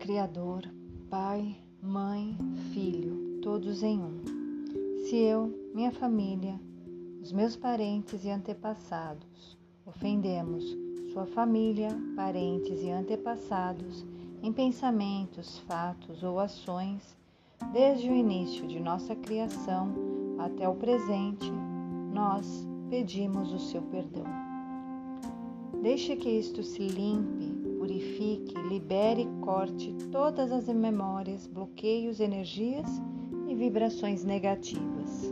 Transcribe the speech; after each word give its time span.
Criador, 0.00 0.68
Pai, 1.08 1.56
Mãe, 1.80 2.36
Filho, 2.72 3.38
todos 3.40 3.84
em 3.84 4.00
um. 4.00 4.20
Se 4.98 5.14
eu, 5.16 5.70
minha 5.72 5.92
família, 5.92 6.60
os 7.22 7.30
meus 7.30 7.54
parentes 7.54 8.24
e 8.24 8.30
antepassados 8.30 9.56
ofendemos 9.86 10.64
sua 11.12 11.24
família, 11.24 11.96
parentes 12.16 12.82
e 12.82 12.90
antepassados 12.90 14.04
em 14.42 14.52
pensamentos, 14.52 15.60
fatos 15.60 16.24
ou 16.24 16.40
ações, 16.40 17.16
desde 17.72 18.10
o 18.10 18.14
início 18.14 18.66
de 18.66 18.80
nossa 18.80 19.14
criação 19.14 19.94
até 20.36 20.68
o 20.68 20.74
presente, 20.74 21.48
nós 22.12 22.66
pedimos 22.90 23.52
o 23.52 23.60
seu 23.60 23.82
perdão. 23.82 24.26
Deixe 25.80 26.16
que 26.16 26.28
isto 26.28 26.64
se 26.64 26.88
limpe 26.88 27.53
purifique, 27.84 28.54
libere 28.66 29.22
e 29.22 29.44
corte 29.44 29.94
todas 30.10 30.50
as 30.50 30.66
memórias, 30.68 31.46
bloqueios, 31.46 32.18
energias 32.18 32.86
e 33.46 33.54
vibrações 33.54 34.24
negativas. 34.24 35.30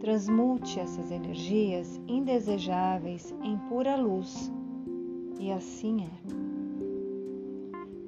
Transmute 0.00 0.80
essas 0.80 1.10
energias 1.10 2.00
indesejáveis 2.08 3.34
em 3.42 3.58
pura 3.68 3.94
luz. 3.94 4.50
E 5.38 5.52
assim 5.52 6.04
é. 6.04 6.10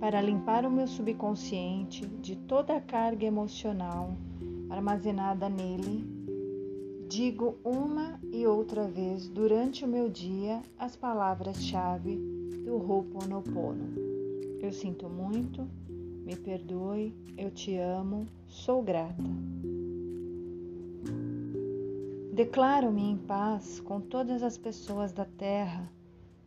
Para 0.00 0.22
limpar 0.22 0.64
o 0.64 0.70
meu 0.70 0.86
subconsciente 0.86 2.06
de 2.06 2.36
toda 2.36 2.74
a 2.74 2.80
carga 2.80 3.26
emocional 3.26 4.16
armazenada 4.70 5.46
nele, 5.50 6.06
digo 7.06 7.58
uma 7.62 8.18
e 8.32 8.46
outra 8.46 8.88
vez 8.88 9.28
durante 9.28 9.84
o 9.84 9.88
meu 9.88 10.08
dia 10.08 10.62
as 10.78 10.96
palavras-chave 10.96 12.37
do 12.64 12.76
Ho'oponopono. 12.76 13.88
Eu 14.60 14.72
sinto 14.72 15.08
muito, 15.08 15.66
me 16.24 16.36
perdoe, 16.36 17.14
eu 17.36 17.50
te 17.50 17.76
amo, 17.76 18.26
sou 18.46 18.82
grata. 18.82 19.22
Declaro-me 22.32 23.02
em 23.02 23.16
paz 23.16 23.80
com 23.80 24.00
todas 24.00 24.42
as 24.42 24.56
pessoas 24.56 25.12
da 25.12 25.24
terra 25.24 25.90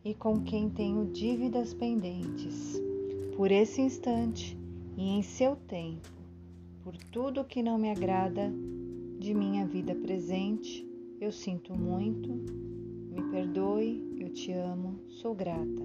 e 0.04 0.14
com 0.14 0.40
quem 0.42 0.70
tenho 0.70 1.04
dívidas 1.06 1.74
pendentes. 1.74 2.80
Por 3.36 3.50
esse 3.50 3.80
instante 3.80 4.56
e 4.96 5.08
em 5.08 5.22
seu 5.22 5.56
tempo, 5.56 6.08
por 6.82 6.96
tudo 6.96 7.44
que 7.44 7.62
não 7.62 7.78
me 7.78 7.90
agrada 7.90 8.52
de 9.18 9.34
minha 9.34 9.66
vida 9.66 9.94
presente, 9.94 10.86
eu 11.20 11.30
sinto 11.30 11.74
muito, 11.74 12.61
te 14.32 14.50
amo, 14.50 14.98
sou 15.08 15.34
grata. 15.34 15.82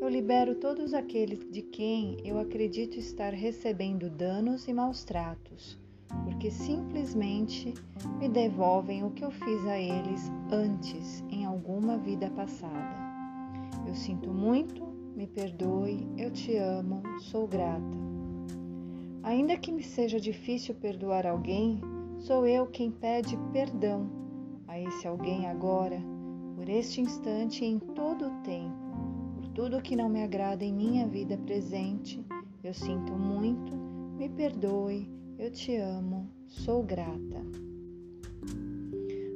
Eu 0.00 0.08
libero 0.10 0.54
todos 0.56 0.92
aqueles 0.92 1.50
de 1.50 1.62
quem 1.62 2.18
eu 2.22 2.38
acredito 2.38 2.98
estar 2.98 3.32
recebendo 3.32 4.10
danos 4.10 4.68
e 4.68 4.74
maus 4.74 5.04
tratos, 5.04 5.78
porque 6.24 6.50
simplesmente 6.50 7.72
me 8.18 8.28
devolvem 8.28 9.04
o 9.04 9.10
que 9.10 9.24
eu 9.24 9.30
fiz 9.30 9.66
a 9.66 9.78
eles 9.78 10.30
antes 10.52 11.24
em 11.30 11.46
alguma 11.46 11.96
vida 11.96 12.28
passada. 12.30 12.94
Eu 13.86 13.94
sinto 13.94 14.30
muito, 14.30 14.84
me 15.16 15.26
perdoe, 15.26 16.06
eu 16.18 16.30
te 16.30 16.54
amo, 16.56 17.02
sou 17.20 17.48
grata. 17.48 18.04
Ainda 19.22 19.56
que 19.56 19.72
me 19.72 19.82
seja 19.82 20.20
difícil 20.20 20.74
perdoar 20.74 21.26
alguém, 21.26 21.80
sou 22.18 22.46
eu 22.46 22.66
quem 22.66 22.90
pede 22.90 23.38
perdão 23.50 24.10
a 24.68 24.78
esse 24.78 25.08
alguém 25.08 25.46
agora, 25.46 26.13
por 26.54 26.68
este 26.68 27.00
instante 27.00 27.64
e 27.64 27.68
em 27.68 27.78
todo 27.78 28.26
o 28.26 28.42
tempo 28.42 28.84
tudo 29.54 29.80
que 29.80 29.94
não 29.94 30.08
me 30.08 30.20
agrada 30.20 30.64
em 30.64 30.72
minha 30.72 31.06
vida 31.06 31.38
presente, 31.38 32.20
eu 32.62 32.74
sinto 32.74 33.12
muito, 33.12 33.72
me 34.16 34.28
perdoe, 34.28 35.08
eu 35.38 35.48
te 35.48 35.76
amo, 35.76 36.28
sou 36.48 36.82
grata. 36.82 37.40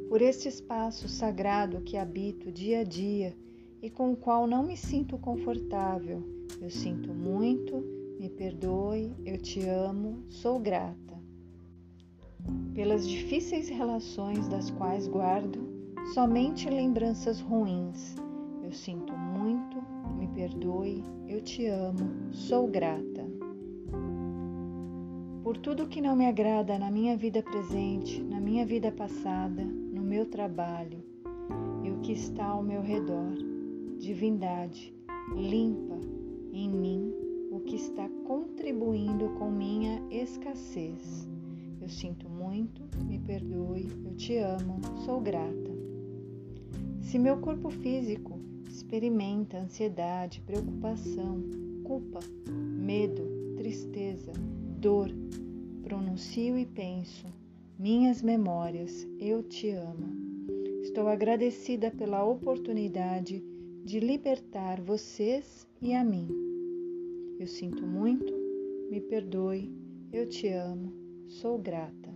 Por 0.08 0.20
este 0.20 0.48
espaço 0.48 1.08
sagrado 1.08 1.82
que 1.82 1.96
habito 1.96 2.50
dia 2.50 2.80
a 2.80 2.84
dia 2.84 3.36
e 3.80 3.88
com 3.88 4.12
o 4.12 4.16
qual 4.16 4.46
não 4.48 4.64
me 4.64 4.76
sinto 4.76 5.16
confortável, 5.18 6.20
eu 6.60 6.70
sinto 6.70 7.14
muito, 7.14 7.76
me 8.18 8.28
perdoe, 8.28 9.12
eu 9.24 9.38
te 9.38 9.60
amo, 9.60 10.24
sou 10.28 10.58
grata. 10.58 10.96
Pelas 12.74 13.06
difíceis 13.06 13.68
relações 13.68 14.48
das 14.48 14.68
quais 14.70 15.06
guardo 15.06 15.67
somente 16.14 16.70
lembranças 16.70 17.40
ruins, 17.40 18.16
eu 18.62 18.72
sinto 18.72 19.12
muito, 19.12 19.76
me 20.16 20.26
perdoe, 20.28 21.04
eu 21.26 21.42
te 21.42 21.66
amo, 21.66 22.32
sou 22.32 22.66
grata. 22.66 23.28
Por 25.42 25.58
tudo 25.58 25.86
que 25.86 26.00
não 26.00 26.16
me 26.16 26.26
agrada 26.26 26.78
na 26.78 26.90
minha 26.90 27.16
vida 27.16 27.42
presente, 27.42 28.22
na 28.22 28.40
minha 28.40 28.64
vida 28.64 28.90
passada, 28.90 29.62
no 29.62 30.02
meu 30.02 30.26
trabalho 30.26 31.02
e 31.82 31.90
o 31.90 32.00
que 32.00 32.12
está 32.12 32.46
ao 32.46 32.62
meu 32.62 32.80
redor, 32.80 33.34
divindade, 33.98 34.94
limpa 35.34 35.98
em 36.52 36.70
mim 36.70 37.12
o 37.50 37.60
que 37.60 37.76
está 37.76 38.08
contribuindo 38.26 39.28
com 39.38 39.50
minha 39.50 40.02
escassez. 40.10 41.28
Eu 41.80 41.88
sinto 41.88 42.28
muito, 42.28 42.82
me 43.04 43.18
perdoe, 43.18 43.88
eu 44.04 44.14
te 44.14 44.38
amo, 44.38 44.80
sou 45.04 45.20
grata. 45.20 45.87
Se 47.08 47.18
meu 47.18 47.38
corpo 47.38 47.70
físico 47.70 48.38
experimenta 48.68 49.56
ansiedade, 49.56 50.42
preocupação, 50.42 51.42
culpa, 51.82 52.20
medo, 52.50 53.54
tristeza, 53.56 54.30
dor. 54.78 55.08
Pronuncio 55.82 56.58
e 56.58 56.66
penso: 56.66 57.24
minhas 57.78 58.20
memórias, 58.20 59.08
eu 59.18 59.42
te 59.42 59.70
amo. 59.70 60.06
Estou 60.82 61.08
agradecida 61.08 61.90
pela 61.90 62.22
oportunidade 62.26 63.42
de 63.86 64.00
libertar 64.00 64.78
vocês 64.78 65.66
e 65.80 65.94
a 65.94 66.04
mim. 66.04 66.28
Eu 67.40 67.46
sinto 67.46 67.86
muito, 67.86 68.34
me 68.90 69.00
perdoe, 69.00 69.72
eu 70.12 70.28
te 70.28 70.48
amo, 70.48 70.92
sou 71.26 71.56
grata. 71.56 72.14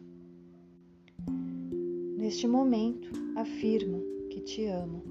Neste 2.18 2.46
momento, 2.46 3.10
afirmo 3.34 4.12
que 4.32 4.40
te 4.40 4.66
amo 4.66 5.02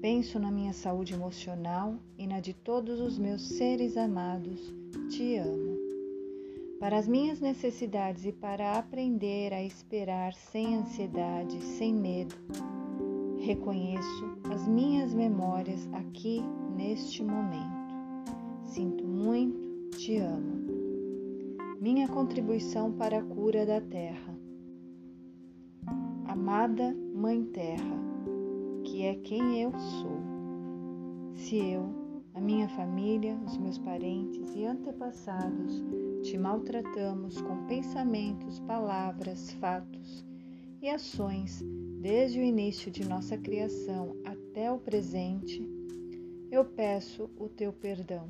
Penso 0.00 0.38
na 0.38 0.50
minha 0.50 0.72
saúde 0.72 1.12
emocional 1.12 1.98
e 2.16 2.24
na 2.24 2.38
de 2.38 2.54
todos 2.54 3.00
os 3.00 3.18
meus 3.18 3.42
seres 3.42 3.96
amados. 3.96 4.72
Te 5.10 5.36
amo. 5.36 5.76
Para 6.78 6.98
as 6.98 7.08
minhas 7.08 7.40
necessidades 7.40 8.24
e 8.24 8.30
para 8.30 8.78
aprender 8.78 9.52
a 9.52 9.60
esperar 9.60 10.34
sem 10.34 10.76
ansiedade, 10.76 11.60
sem 11.60 11.92
medo, 11.92 12.36
reconheço 13.40 14.38
as 14.52 14.68
minhas 14.68 15.12
memórias 15.12 15.88
aqui 15.92 16.40
neste 16.76 17.24
momento. 17.24 17.92
Sinto 18.62 19.04
muito, 19.04 19.96
te 19.96 20.16
amo. 20.18 20.58
Minha 21.80 22.06
contribuição 22.06 22.92
para 22.92 23.18
a 23.18 23.22
cura 23.22 23.66
da 23.66 23.80
Terra. 23.80 24.38
Amada 26.24 26.96
Mãe 27.12 27.42
Terra, 27.46 27.98
que 28.90 29.02
é 29.02 29.14
quem 29.16 29.60
eu 29.60 29.72
sou. 29.78 30.18
Se 31.34 31.56
eu, 31.56 31.92
a 32.34 32.40
minha 32.40 32.68
família, 32.70 33.38
os 33.46 33.56
meus 33.58 33.76
parentes 33.78 34.54
e 34.54 34.64
antepassados 34.64 35.84
te 36.22 36.38
maltratamos 36.38 37.40
com 37.40 37.66
pensamentos, 37.66 38.58
palavras, 38.60 39.52
fatos 39.52 40.24
e 40.80 40.88
ações 40.88 41.62
desde 42.00 42.40
o 42.40 42.42
início 42.42 42.90
de 42.90 43.06
nossa 43.06 43.36
criação 43.36 44.16
até 44.24 44.72
o 44.72 44.78
presente, 44.78 45.62
eu 46.50 46.64
peço 46.64 47.28
o 47.38 47.46
teu 47.48 47.72
perdão. 47.72 48.26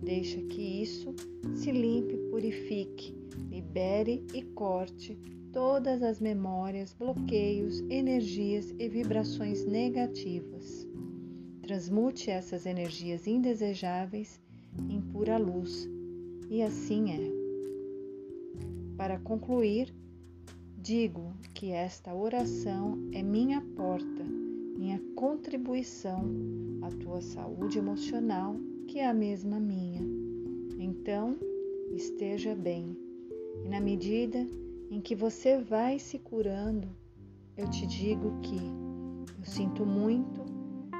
Deixa 0.00 0.40
que 0.42 0.82
isso 0.82 1.12
se 1.54 1.72
limpe, 1.72 2.16
purifique, 2.30 3.16
libere 3.50 4.24
e 4.32 4.42
corte 4.42 5.18
todas 5.56 6.02
as 6.02 6.20
memórias, 6.20 6.92
bloqueios, 6.92 7.80
energias 7.88 8.74
e 8.78 8.90
vibrações 8.90 9.64
negativas. 9.64 10.86
Transmute 11.62 12.30
essas 12.30 12.66
energias 12.66 13.26
indesejáveis 13.26 14.38
em 14.86 15.00
pura 15.00 15.38
luz, 15.38 15.88
e 16.50 16.62
assim 16.62 17.10
é. 17.10 17.20
Para 18.98 19.18
concluir, 19.18 19.94
digo 20.76 21.32
que 21.54 21.70
esta 21.70 22.14
oração 22.14 22.98
é 23.14 23.22
minha 23.22 23.62
porta, 23.62 24.24
minha 24.76 25.00
contribuição 25.14 26.22
à 26.82 26.90
tua 27.02 27.22
saúde 27.22 27.78
emocional, 27.78 28.56
que 28.86 28.98
é 28.98 29.06
a 29.06 29.14
mesma 29.14 29.58
minha. 29.58 30.02
Então, 30.78 31.34
esteja 31.94 32.54
bem. 32.54 32.94
E 33.64 33.70
na 33.70 33.80
medida 33.80 34.46
em 34.90 35.00
que 35.00 35.14
você 35.14 35.58
vai 35.58 35.98
se 35.98 36.18
curando, 36.18 36.88
eu 37.56 37.68
te 37.68 37.86
digo 37.86 38.38
que 38.40 38.56
eu 39.38 39.44
sinto 39.44 39.84
muito 39.84 40.44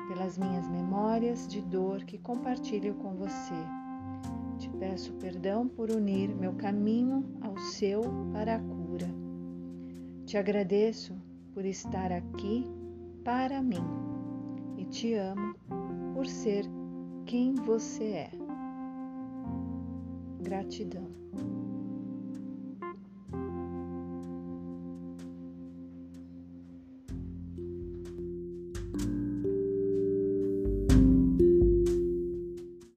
pelas 0.08 0.38
minhas 0.38 0.68
memórias 0.68 1.46
de 1.46 1.60
dor 1.60 2.04
que 2.04 2.18
compartilho 2.18 2.94
com 2.94 3.14
você. 3.14 3.54
Te 4.58 4.68
peço 4.70 5.12
perdão 5.14 5.68
por 5.68 5.90
unir 5.90 6.34
meu 6.34 6.54
caminho 6.54 7.24
ao 7.42 7.56
seu 7.58 8.02
para 8.32 8.56
a 8.56 8.60
cura. 8.60 9.08
Te 10.24 10.36
agradeço 10.36 11.14
por 11.52 11.64
estar 11.64 12.10
aqui 12.10 12.66
para 13.24 13.62
mim 13.62 13.84
e 14.76 14.84
te 14.84 15.14
amo 15.14 15.54
por 16.14 16.26
ser 16.26 16.64
quem 17.26 17.54
você 17.54 18.04
é. 18.04 18.30
Gratidão. 20.40 21.65